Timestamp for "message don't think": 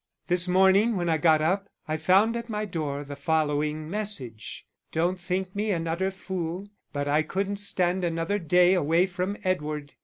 3.87-5.55